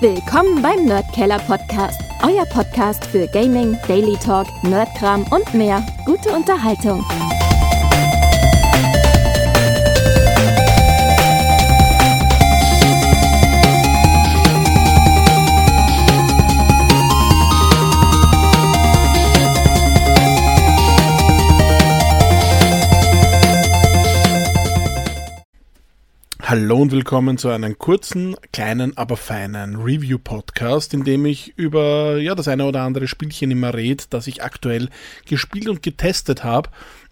Willkommen 0.00 0.62
beim 0.62 0.84
Nerdkeller 0.84 1.40
Podcast, 1.40 2.00
euer 2.22 2.46
Podcast 2.46 3.04
für 3.04 3.26
Gaming, 3.26 3.76
Daily 3.88 4.16
Talk, 4.16 4.46
Nerdkram 4.62 5.26
und 5.32 5.52
mehr. 5.54 5.84
Gute 6.06 6.30
Unterhaltung. 6.30 7.04
Hallo 26.60 26.78
und 26.78 26.90
willkommen 26.90 27.38
zu 27.38 27.50
einem 27.50 27.78
kurzen, 27.78 28.34
kleinen, 28.52 28.96
aber 28.96 29.16
feinen 29.16 29.76
Review-Podcast, 29.76 30.92
in 30.92 31.04
dem 31.04 31.24
ich 31.24 31.56
über 31.56 32.16
ja, 32.16 32.34
das 32.34 32.48
eine 32.48 32.64
oder 32.64 32.82
andere 32.82 33.06
Spielchen 33.06 33.52
immer 33.52 33.74
rede, 33.74 34.02
das 34.10 34.26
ich 34.26 34.42
aktuell 34.42 34.88
gespielt 35.24 35.68
und 35.68 35.84
getestet 35.84 36.42
habe. 36.42 36.70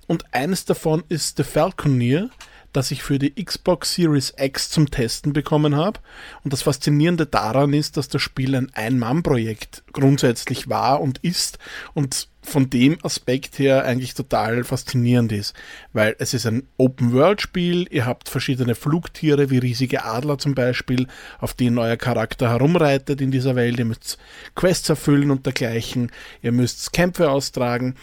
Und 0.08 0.24
eines 0.34 0.64
davon 0.64 1.04
ist 1.08 1.36
The 1.36 1.44
Falconeer, 1.44 2.28
das 2.76 2.90
ich 2.90 3.02
für 3.02 3.18
die 3.18 3.42
Xbox 3.42 3.94
Series 3.94 4.34
X 4.36 4.68
zum 4.68 4.90
Testen 4.90 5.32
bekommen 5.32 5.76
habe. 5.76 6.00
Und 6.44 6.52
das 6.52 6.62
Faszinierende 6.62 7.24
daran 7.24 7.72
ist, 7.72 7.96
dass 7.96 8.08
das 8.08 8.20
Spiel 8.20 8.54
ein 8.54 8.70
Ein-Mann-Projekt 8.74 9.82
grundsätzlich 9.92 10.68
war 10.68 11.00
und 11.00 11.18
ist 11.18 11.58
und 11.94 12.28
von 12.42 12.70
dem 12.70 12.98
Aspekt 13.02 13.58
her 13.58 13.84
eigentlich 13.84 14.14
total 14.14 14.62
faszinierend 14.62 15.32
ist, 15.32 15.54
weil 15.92 16.14
es 16.20 16.32
ist 16.32 16.46
ein 16.46 16.68
Open-World-Spiel, 16.76 17.88
ihr 17.90 18.06
habt 18.06 18.28
verschiedene 18.28 18.76
Flugtiere 18.76 19.50
wie 19.50 19.58
riesige 19.58 20.04
Adler 20.04 20.38
zum 20.38 20.54
Beispiel, 20.54 21.08
auf 21.40 21.54
denen 21.54 21.78
euer 21.78 21.96
Charakter 21.96 22.50
herumreitet 22.50 23.20
in 23.20 23.32
dieser 23.32 23.56
Welt, 23.56 23.78
ihr 23.78 23.84
müsst 23.84 24.18
Quests 24.54 24.88
erfüllen 24.88 25.32
und 25.32 25.44
dergleichen, 25.44 26.12
ihr 26.40 26.52
müsst 26.52 26.92
Kämpfe 26.92 27.30
austragen 27.30 27.96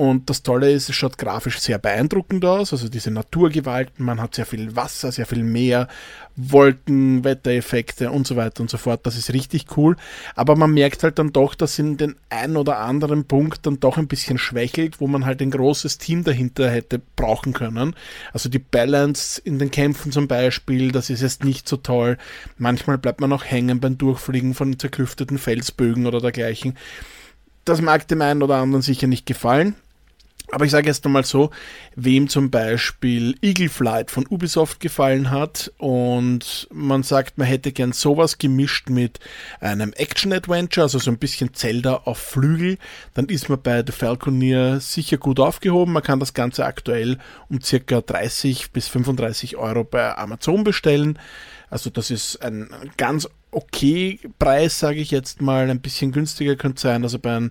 und 0.00 0.30
das 0.30 0.42
Tolle 0.42 0.72
ist, 0.72 0.88
es 0.88 0.96
schaut 0.96 1.18
grafisch 1.18 1.58
sehr 1.58 1.78
beeindruckend 1.78 2.42
aus. 2.46 2.72
Also 2.72 2.88
diese 2.88 3.10
Naturgewalten, 3.10 4.02
man 4.02 4.18
hat 4.18 4.34
sehr 4.34 4.46
viel 4.46 4.74
Wasser, 4.74 5.12
sehr 5.12 5.26
viel 5.26 5.42
Meer, 5.42 5.88
Wolken, 6.36 7.22
Wettereffekte 7.22 8.10
und 8.10 8.26
so 8.26 8.34
weiter 8.34 8.62
und 8.62 8.70
so 8.70 8.78
fort. 8.78 9.00
Das 9.02 9.18
ist 9.18 9.34
richtig 9.34 9.76
cool. 9.76 9.96
Aber 10.34 10.56
man 10.56 10.72
merkt 10.72 11.02
halt 11.02 11.18
dann 11.18 11.34
doch, 11.34 11.54
dass 11.54 11.78
in 11.78 11.98
den 11.98 12.16
einen 12.30 12.56
oder 12.56 12.78
anderen 12.78 13.26
Punkt 13.26 13.66
dann 13.66 13.78
doch 13.78 13.98
ein 13.98 14.08
bisschen 14.08 14.38
schwächelt, 14.38 15.02
wo 15.02 15.06
man 15.06 15.26
halt 15.26 15.42
ein 15.42 15.50
großes 15.50 15.98
Team 15.98 16.24
dahinter 16.24 16.70
hätte 16.70 17.02
brauchen 17.14 17.52
können. 17.52 17.94
Also 18.32 18.48
die 18.48 18.58
Balance 18.58 19.38
in 19.44 19.58
den 19.58 19.70
Kämpfen 19.70 20.12
zum 20.12 20.28
Beispiel, 20.28 20.92
das 20.92 21.10
ist 21.10 21.20
jetzt 21.20 21.44
nicht 21.44 21.68
so 21.68 21.76
toll. 21.76 22.16
Manchmal 22.56 22.96
bleibt 22.96 23.20
man 23.20 23.34
auch 23.34 23.44
hängen 23.44 23.80
beim 23.80 23.98
Durchfliegen 23.98 24.54
von 24.54 24.78
zerklüfteten 24.78 25.36
Felsbögen 25.36 26.06
oder 26.06 26.22
dergleichen. 26.22 26.78
Das 27.66 27.82
mag 27.82 28.08
dem 28.08 28.22
einen 28.22 28.42
oder 28.42 28.56
anderen 28.56 28.80
sicher 28.80 29.06
nicht 29.06 29.26
gefallen. 29.26 29.74
Aber 30.52 30.64
ich 30.64 30.70
sage 30.70 30.88
jetzt 30.88 31.04
nochmal 31.04 31.24
so, 31.24 31.50
wem 31.94 32.28
zum 32.28 32.50
Beispiel 32.50 33.36
Eagle 33.40 33.68
Flight 33.68 34.10
von 34.10 34.26
Ubisoft 34.26 34.80
gefallen 34.80 35.30
hat 35.30 35.72
und 35.78 36.68
man 36.72 37.02
sagt, 37.02 37.38
man 37.38 37.46
hätte 37.46 37.72
gern 37.72 37.92
sowas 37.92 38.38
gemischt 38.38 38.90
mit 38.90 39.20
einem 39.60 39.92
Action-Adventure, 39.92 40.84
also 40.84 40.98
so 40.98 41.10
ein 41.10 41.18
bisschen 41.18 41.54
Zelda 41.54 42.02
auf 42.04 42.18
Flügel, 42.18 42.78
dann 43.14 43.26
ist 43.26 43.48
man 43.48 43.62
bei 43.62 43.84
The 43.86 43.92
Falconeer 43.92 44.80
sicher 44.80 45.18
gut 45.18 45.38
aufgehoben. 45.38 45.92
Man 45.92 46.02
kann 46.02 46.20
das 46.20 46.34
Ganze 46.34 46.64
aktuell 46.64 47.18
um 47.48 47.60
circa 47.60 48.00
30 48.00 48.72
bis 48.72 48.88
35 48.88 49.56
Euro 49.56 49.84
bei 49.84 50.16
Amazon 50.16 50.64
bestellen. 50.64 51.18
Also 51.70 51.90
das 51.90 52.10
ist 52.10 52.42
ein 52.42 52.68
ganz 52.96 53.28
okay 53.50 54.18
Preis, 54.38 54.78
sage 54.78 55.00
ich 55.00 55.10
jetzt 55.10 55.40
mal. 55.40 55.70
Ein 55.70 55.80
bisschen 55.80 56.12
günstiger 56.12 56.56
könnte 56.56 56.80
sein. 56.80 57.02
Also 57.02 57.18
bei 57.18 57.36
einem 57.36 57.50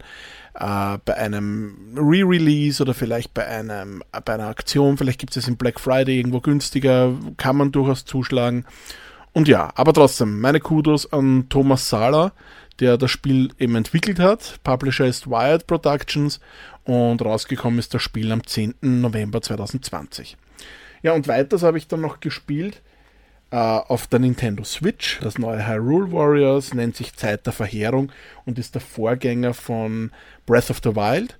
äh, 0.60 0.98
bei 1.06 1.16
einem 1.16 1.96
Re-Release 1.96 2.82
oder 2.82 2.94
vielleicht 2.94 3.34
bei, 3.34 3.48
einem, 3.48 4.04
bei 4.26 4.34
einer 4.34 4.48
Aktion, 4.48 4.98
vielleicht 4.98 5.20
gibt 5.20 5.32
es 5.32 5.44
es 5.44 5.48
im 5.48 5.58
Black 5.58 5.80
Friday 5.80 6.18
irgendwo 6.18 6.42
günstiger, 6.42 7.14
kann 7.38 7.56
man 7.56 7.72
durchaus 7.72 8.06
zuschlagen. 8.06 8.66
Und 9.32 9.48
ja, 9.48 9.72
aber 9.76 9.94
trotzdem, 9.94 10.42
meine 10.42 10.60
Kudos 10.60 11.12
an 11.14 11.48
Thomas 11.50 11.88
Sala, 11.90 12.34
der 12.80 12.98
das 12.98 13.12
Spiel 13.12 13.50
eben 13.60 13.76
entwickelt 13.76 14.20
hat. 14.20 14.60
Publisher 14.64 15.06
ist 15.06 15.30
Wired 15.30 15.68
Productions 15.68 16.40
und 16.84 17.22
rausgekommen 17.22 17.80
ist 17.80 17.94
das 17.94 18.02
Spiel 18.02 18.32
am 18.32 18.46
10. 18.46 18.76
November 18.82 19.42
2020. 19.42 20.38
Ja, 21.04 21.14
und 21.14 21.28
weiters 21.28 21.64
habe 21.64 21.78
ich 21.78 21.88
dann 21.88 22.02
noch 22.02 22.20
gespielt 22.20 22.82
äh, 23.52 23.56
auf 23.56 24.08
der 24.08 24.20
Nintendo 24.20 24.64
Switch. 24.64 25.20
Das 25.22 25.38
neue 25.38 25.68
Hyrule 25.68 26.12
Warriors 26.12 26.74
nennt 26.74 26.96
sich 26.96 27.16
Zeit 27.16 27.46
der 27.46 27.54
Verheerung 27.54 28.12
und 28.46 28.60
ist 28.60 28.76
der 28.76 28.82
Vorgänger 28.82 29.54
von 29.54 30.12
Breath 30.46 30.70
of 30.70 30.82
the 30.84 30.96
Wild. 30.96 31.38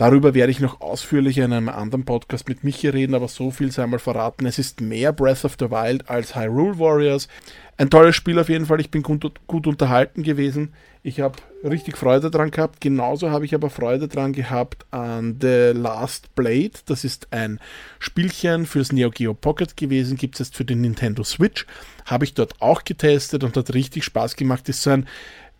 Darüber 0.00 0.32
werde 0.32 0.50
ich 0.50 0.60
noch 0.60 0.80
ausführlicher 0.80 1.44
in 1.44 1.52
einem 1.52 1.68
anderen 1.68 2.06
Podcast 2.06 2.48
mit 2.48 2.64
Michi 2.64 2.88
reden, 2.88 3.14
aber 3.14 3.28
so 3.28 3.50
viel 3.50 3.70
sei 3.70 3.86
mal 3.86 3.98
verraten. 3.98 4.46
Es 4.46 4.58
ist 4.58 4.80
mehr 4.80 5.12
Breath 5.12 5.44
of 5.44 5.56
the 5.60 5.70
Wild 5.70 6.08
als 6.08 6.34
Hyrule 6.34 6.78
Warriors. 6.78 7.28
Ein 7.76 7.90
tolles 7.90 8.16
Spiel 8.16 8.38
auf 8.38 8.48
jeden 8.48 8.64
Fall. 8.64 8.80
Ich 8.80 8.90
bin 8.90 9.02
gut, 9.02 9.30
gut 9.46 9.66
unterhalten 9.66 10.22
gewesen. 10.22 10.72
Ich 11.02 11.20
habe 11.20 11.36
richtig 11.62 11.98
Freude 11.98 12.30
dran 12.30 12.50
gehabt. 12.50 12.80
Genauso 12.80 13.30
habe 13.30 13.44
ich 13.44 13.54
aber 13.54 13.68
Freude 13.68 14.08
dran 14.08 14.32
gehabt 14.32 14.86
an 14.90 15.36
The 15.38 15.72
Last 15.74 16.34
Blade. 16.34 16.72
Das 16.86 17.04
ist 17.04 17.28
ein 17.30 17.60
Spielchen 17.98 18.64
fürs 18.64 18.92
Neo 18.92 19.10
Geo 19.10 19.34
Pocket 19.34 19.76
gewesen. 19.76 20.16
Gibt 20.16 20.36
es 20.36 20.48
jetzt 20.48 20.56
für 20.56 20.64
den 20.64 20.80
Nintendo 20.80 21.24
Switch. 21.24 21.66
Habe 22.06 22.24
ich 22.24 22.32
dort 22.32 22.62
auch 22.62 22.84
getestet 22.84 23.44
und 23.44 23.54
hat 23.54 23.74
richtig 23.74 24.04
Spaß 24.04 24.36
gemacht. 24.36 24.66
Ist 24.70 24.82
so 24.82 24.88
ein 24.88 25.06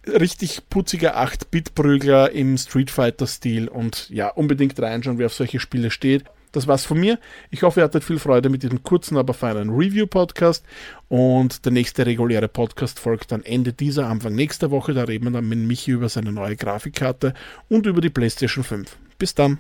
richtig 0.07 0.69
putziger 0.71 1.19
8-Bit-Prügler 1.19 2.31
im 2.33 2.57
Street 2.57 2.91
Fighter-Stil 2.91 3.69
und 3.69 4.09
ja, 4.11 4.29
unbedingt 4.29 4.81
reinschauen, 4.81 5.19
wer 5.19 5.27
auf 5.27 5.35
solche 5.35 5.61
Spiele 5.61 5.91
steht. 5.91 6.25
Das 6.53 6.67
war's 6.67 6.85
von 6.85 6.99
mir. 6.99 7.19
Ich 7.51 7.63
hoffe, 7.63 7.81
ihr 7.81 7.85
hattet 7.85 8.03
viel 8.03 8.19
Freude 8.19 8.49
mit 8.49 8.63
diesem 8.63 8.83
kurzen, 8.83 9.17
aber 9.17 9.35
feinen 9.35 9.71
Review-Podcast. 9.71 10.65
Und 11.09 11.65
der 11.65 11.73
nächste 11.73 12.07
reguläre 12.07 12.49
Podcast 12.49 12.99
folgt 12.99 13.31
dann 13.31 13.45
Ende 13.45 13.73
dieser, 13.73 14.09
Anfang 14.09 14.35
nächster 14.35 14.71
Woche. 14.73 14.93
Da 14.93 15.05
reden 15.05 15.27
wir 15.27 15.31
dann 15.31 15.49
mit 15.49 15.61
Michi 15.61 15.93
über 15.93 16.09
seine 16.09 16.33
neue 16.33 16.57
Grafikkarte 16.57 17.35
und 17.69 17.87
über 17.87 18.01
die 18.01 18.11
PlayStation 18.11 18.65
5. 18.65 18.97
Bis 19.19 19.35
dann. 19.35 19.59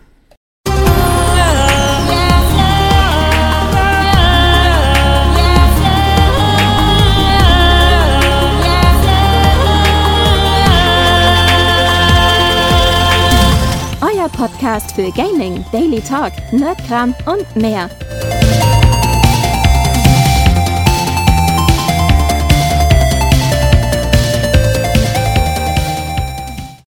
Podcast 14.29 14.93
für 14.93 15.11
Gaming, 15.13 15.65
Daily 15.73 16.01
Talk, 16.01 16.33
Nerdkram 16.53 17.15
und 17.27 17.57
mehr. 17.57 17.89